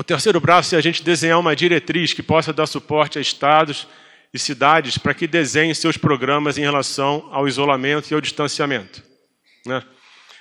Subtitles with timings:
[0.00, 3.86] O terceiro braço é a gente desenhar uma diretriz que possa dar suporte a estados
[4.32, 9.02] e cidades para que desenhem seus programas em relação ao isolamento e ao distanciamento.
[9.66, 9.82] Né?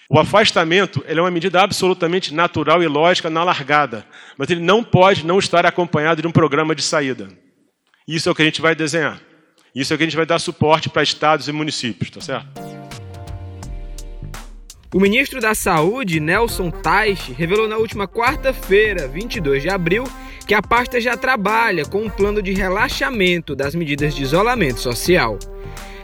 [0.09, 5.25] O afastamento é uma medida absolutamente natural e lógica na largada, mas ele não pode
[5.25, 7.27] não estar acompanhado de um programa de saída.
[8.07, 9.19] Isso é o que a gente vai desenhar.
[9.75, 12.78] Isso é o que a gente vai dar suporte para estados e municípios, tá certo?
[14.91, 20.03] O ministro da Saúde, Nelson Teich, revelou na última quarta-feira, 22 de abril,
[20.47, 25.37] que a pasta já trabalha com um plano de relaxamento das medidas de isolamento social.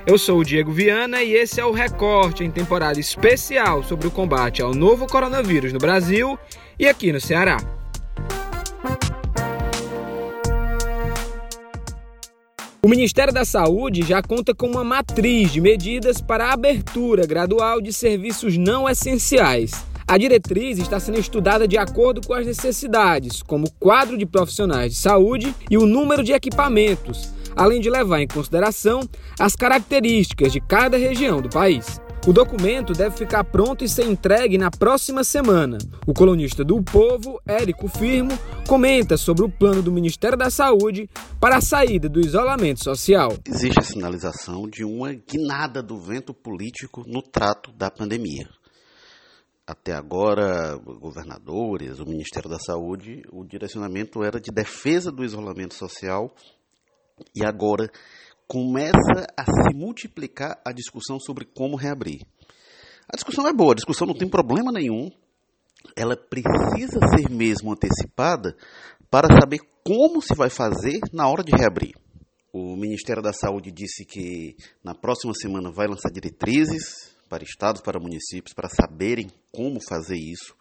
[0.05, 4.12] Eu sou o Diego Viana e esse é o Recorte em temporada especial sobre o
[4.12, 6.38] combate ao novo coronavírus no Brasil
[6.77, 7.74] e aqui no Ceará.
[12.85, 17.81] O Ministério da Saúde já conta com uma matriz de medidas para a abertura gradual
[17.81, 19.71] de serviços não essenciais.
[20.07, 24.93] A diretriz está sendo estudada de acordo com as necessidades, como o quadro de profissionais
[24.93, 29.02] de saúde e o número de equipamentos, além de levar em consideração
[29.40, 31.99] as características de cada região do país.
[32.27, 35.77] O documento deve ficar pronto e ser entregue na próxima semana.
[36.07, 38.31] O colunista do Povo, Érico Firmo,
[38.68, 41.07] comenta sobre o plano do Ministério da Saúde
[41.40, 43.37] para a saída do isolamento social.
[43.48, 48.49] Existe a sinalização de uma guinada do vento político no trato da pandemia.
[49.68, 56.34] Até agora, governadores, o Ministério da Saúde, o direcionamento era de defesa do isolamento social
[57.35, 57.87] e agora
[58.48, 62.21] começa a se multiplicar a discussão sobre como reabrir.
[63.07, 65.12] A discussão é boa, a discussão não tem problema nenhum.
[65.96, 68.56] Ela precisa ser mesmo antecipada
[69.09, 71.94] para saber como se vai fazer na hora de reabrir.
[72.52, 78.00] O Ministério da Saúde disse que na próxima semana vai lançar diretrizes para estados, para
[78.00, 80.56] municípios, para saberem como fazer isso.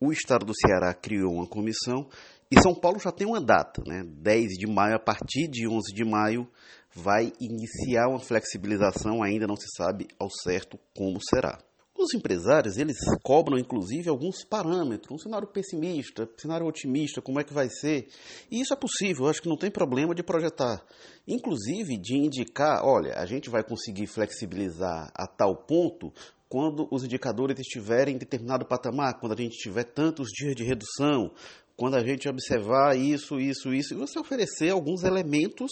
[0.00, 2.08] O estado do Ceará criou uma comissão
[2.50, 4.02] e São Paulo já tem uma data, né?
[4.04, 6.46] 10 de maio, a partir de 11 de maio,
[6.94, 11.58] vai iniciar uma flexibilização, ainda não se sabe ao certo como será.
[11.98, 17.44] Os empresários, eles cobram inclusive alguns parâmetros, um cenário pessimista, um cenário otimista, como é
[17.44, 18.08] que vai ser.
[18.50, 20.82] E isso é possível, eu acho que não tem problema de projetar.
[21.28, 26.12] Inclusive de indicar, olha, a gente vai conseguir flexibilizar a tal ponto
[26.48, 31.30] quando os indicadores estiverem em determinado patamar, quando a gente tiver tantos dias de redução,
[31.76, 35.70] quando a gente observar isso, isso, isso, e você oferecer alguns elementos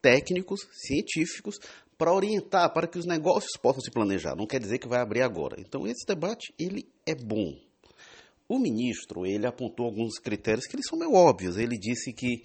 [0.00, 1.58] técnicos, científicos,
[1.96, 4.36] para orientar, para que os negócios possam se planejar.
[4.36, 5.56] Não quer dizer que vai abrir agora.
[5.58, 7.54] Então esse debate ele é bom.
[8.48, 11.56] O ministro ele apontou alguns critérios que eles são meio óbvios.
[11.56, 12.42] Ele disse que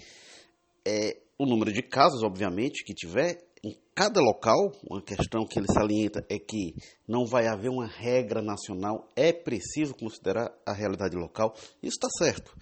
[0.86, 5.68] é, o número de casos, obviamente, que tiver em cada local, uma questão que ele
[5.68, 6.75] salienta é que
[7.08, 11.53] não vai haver uma regra nacional, é preciso considerar a realidade local.
[11.81, 12.53] Isso está certo.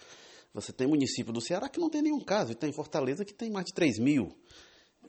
[0.53, 3.49] Você tem município do Ceará que não tem nenhum caso, e tem Fortaleza que tem
[3.49, 4.29] mais de 3 mil.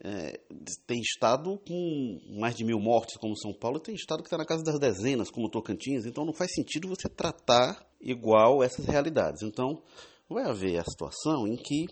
[0.04, 0.40] É,
[0.86, 4.36] tem estado com mais de mil mortes, como São Paulo, e tem estado que está
[4.36, 6.04] na casa das dezenas, como Tocantins.
[6.04, 9.42] Então não faz sentido você tratar igual essas realidades.
[9.42, 9.82] Então
[10.28, 11.86] vai haver a situação em que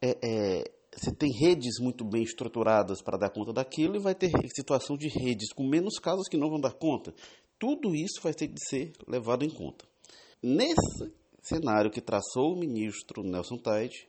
[0.00, 4.30] é, é, você tem redes muito bem estruturadas para dar conta daquilo e vai ter
[4.54, 7.14] situação de redes com menos casos que não vão dar conta.
[7.58, 9.84] Tudo isso vai ter de ser levado em conta.
[10.42, 11.12] Nesse
[11.42, 14.08] cenário que traçou o ministro Nelson Taide,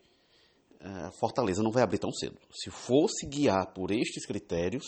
[0.83, 2.37] a Fortaleza não vai abrir tão cedo.
[2.51, 4.85] Se fosse guiar por estes critérios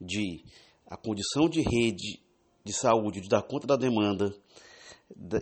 [0.00, 0.44] de
[0.86, 2.20] a condição de rede
[2.64, 4.34] de saúde, de dar conta da demanda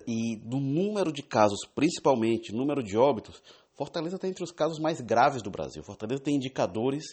[0.06, 3.42] e do número de casos, principalmente número de óbitos,
[3.78, 5.84] Fortaleza está entre os casos mais graves do Brasil.
[5.84, 7.04] Fortaleza tem indicadores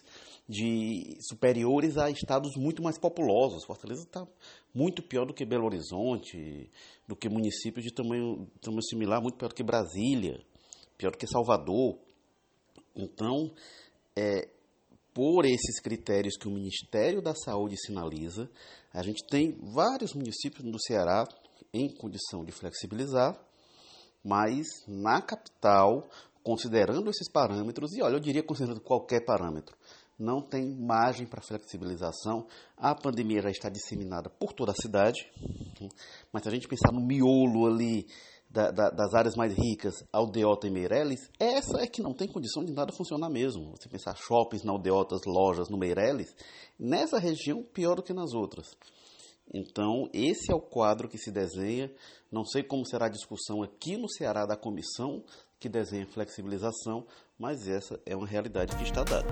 [0.50, 3.64] de superiores a estados muito mais populosos.
[3.66, 4.28] Fortaleza está
[4.74, 6.72] muito pior do que Belo Horizonte,
[7.08, 10.44] do que municípios de tamanho, tamanho similar, muito pior do que Brasília,
[10.98, 12.00] pior do que Salvador.
[12.96, 13.52] Então,
[14.16, 14.50] é,
[15.14, 18.50] por esses critérios que o Ministério da Saúde sinaliza,
[18.94, 21.28] a gente tem vários municípios do Ceará
[21.74, 23.38] em condição de flexibilizar,
[24.24, 26.10] mas na capital
[26.46, 29.76] considerando esses parâmetros, e olha, eu diria considerando qualquer parâmetro,
[30.18, 32.48] não tem margem para flexibilização.
[32.78, 35.28] A pandemia já está disseminada por toda a cidade,
[36.32, 38.06] mas se a gente pensar no miolo ali
[38.56, 42.64] da, da, das áreas mais ricas, Aldeota e Meireles, essa é que não tem condição
[42.64, 43.72] de nada funcionar mesmo.
[43.72, 46.34] Você pensar shoppings na Aldeotas, lojas no Meireles,
[46.80, 48.78] nessa região pior do que nas outras.
[49.54, 51.92] Então, esse é o quadro que se desenha.
[52.32, 55.22] Não sei como será a discussão aqui no Ceará da comissão
[55.60, 57.06] que desenha flexibilização,
[57.38, 59.28] mas essa é uma realidade que está dada.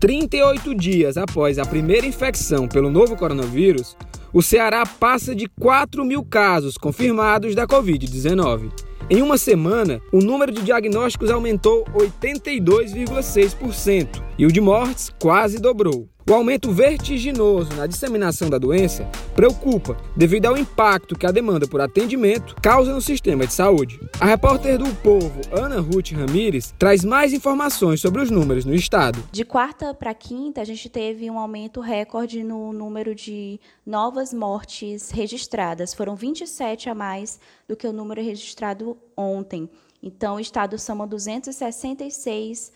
[0.00, 3.96] 38 dias após a primeira infecção pelo novo coronavírus,
[4.32, 8.70] o Ceará passa de 4 mil casos confirmados da Covid-19.
[9.08, 16.08] Em uma semana, o número de diagnósticos aumentou 82,6% e o de mortes quase dobrou.
[16.28, 21.80] O aumento vertiginoso na disseminação da doença preocupa devido ao impacto que a demanda por
[21.80, 24.00] atendimento causa no sistema de saúde.
[24.18, 29.22] A repórter do Povo, Ana Ruth Ramires, traz mais informações sobre os números no estado.
[29.30, 35.12] De quarta para quinta, a gente teve um aumento recorde no número de novas mortes
[35.12, 35.94] registradas.
[35.94, 37.38] Foram 27 a mais
[37.68, 39.70] do que o número registrado ontem.
[40.02, 42.72] Então, o estado soma 266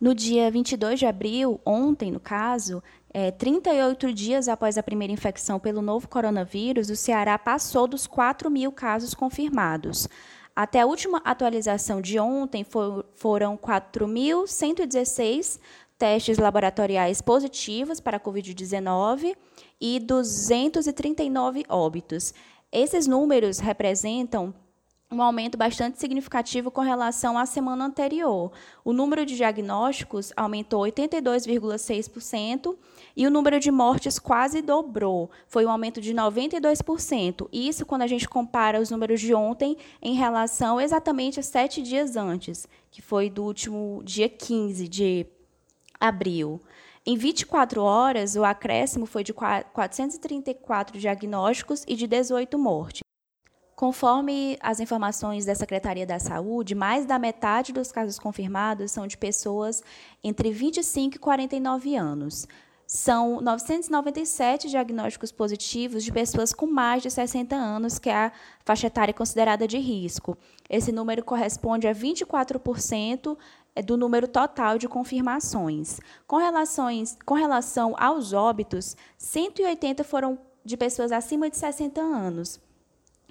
[0.00, 2.82] No dia 22 de abril, ontem, no caso,
[3.12, 8.50] é, 38 dias após a primeira infecção pelo novo coronavírus, o Ceará passou dos 4
[8.50, 10.08] mil casos confirmados.
[10.56, 15.60] Até a última atualização de ontem, for, foram 4.116
[15.98, 19.36] testes laboratoriais positivos para a Covid-19
[19.78, 22.32] e 239 óbitos.
[22.72, 24.54] Esses números representam
[25.12, 28.52] um aumento bastante significativo com relação à semana anterior.
[28.84, 32.76] O número de diagnósticos aumentou 82,6%
[33.16, 35.28] e o número de mortes quase dobrou.
[35.48, 37.48] Foi um aumento de 92%.
[37.52, 42.14] Isso quando a gente compara os números de ontem em relação exatamente a sete dias
[42.14, 45.26] antes, que foi do último dia 15 de
[45.98, 46.60] abril.
[47.06, 53.00] Em 24 horas, o acréscimo foi de 434 diagnósticos e de 18 mortes.
[53.74, 59.16] Conforme as informações da Secretaria da Saúde, mais da metade dos casos confirmados são de
[59.16, 59.82] pessoas
[60.22, 62.46] entre 25 e 49 anos.
[62.92, 68.32] São 997 diagnósticos positivos de pessoas com mais de 60 anos, que é a
[68.64, 70.36] faixa etária considerada de risco.
[70.68, 73.38] Esse número corresponde a 24%
[73.76, 76.00] é do número total de confirmações.
[76.26, 82.58] Com, relações, com relação aos óbitos, 180 foram de pessoas acima de 60 anos.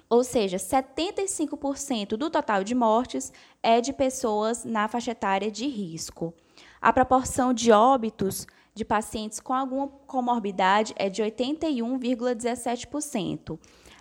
[0.08, 3.30] Ou seja, 75% do total de mortes
[3.62, 6.32] é de pessoas na faixa etária de risco.
[6.80, 8.46] A proporção de óbitos
[8.80, 13.58] de pacientes com alguma comorbidade é de 81,17%.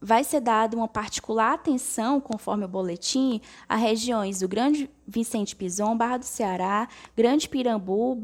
[0.00, 5.94] Vai ser dada uma particular atenção, conforme o boletim, a regiões do Grande Vicente Pison,
[5.94, 8.14] Barra do Ceará, Grande Pirambu,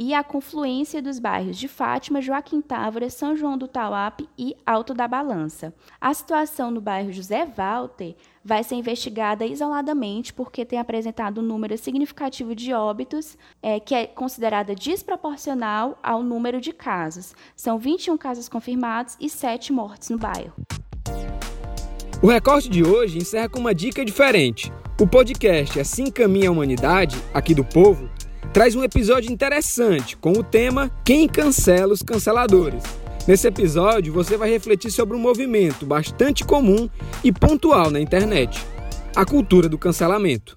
[0.00, 4.94] e a confluência dos bairros de Fátima, Joaquim Távora, São João do Tauape e Alto
[4.94, 5.74] da Balança.
[6.00, 11.76] A situação no bairro José Walter vai ser investigada isoladamente porque tem apresentado um número
[11.76, 17.34] significativo de óbitos, é, que é considerada desproporcional ao número de casos.
[17.54, 20.54] São 21 casos confirmados e 7 mortes no bairro.
[22.22, 24.72] O recorte de hoje encerra com uma dica diferente.
[24.98, 28.08] O podcast Assim Caminha a Humanidade, aqui do Povo,
[28.52, 32.82] traz um episódio interessante com o tema Quem cancela os canceladores.
[33.26, 36.88] Nesse episódio, você vai refletir sobre um movimento bastante comum
[37.22, 38.60] e pontual na internet:
[39.14, 40.56] a cultura do cancelamento.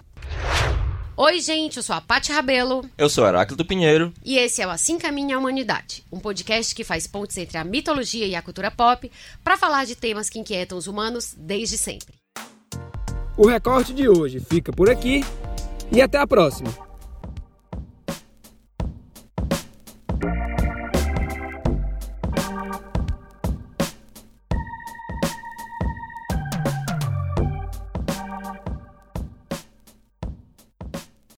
[1.15, 2.83] Oi, gente, eu sou a Paty Rabelo.
[2.97, 4.12] Eu sou Heráclito Pinheiro.
[4.25, 7.63] E esse é o Assim Caminha a Humanidade, um podcast que faz pontes entre a
[7.63, 9.12] mitologia e a cultura pop
[9.43, 12.15] para falar de temas que inquietam os humanos desde sempre.
[13.38, 15.23] O recorte de hoje fica por aqui
[15.91, 16.83] e até a próxima.